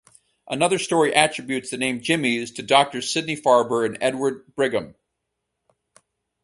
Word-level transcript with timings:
Another 0.49 0.79
story 0.79 1.13
attributes 1.13 1.69
the 1.69 1.77
name 1.77 2.01
"jimmies" 2.01 2.49
to 2.53 2.63
Doctor 2.63 3.03
Sidney 3.03 3.35
Farber 3.37 3.85
and 3.85 3.99
Edward 4.01 4.45
Brigham. 4.55 4.95